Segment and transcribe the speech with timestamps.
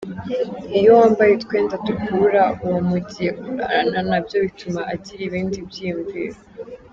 [0.77, 6.39] Iyo wambaye utwenda dukurura uwo mugiye kurarana nabyo bituma agira ibindi by’iyumviro.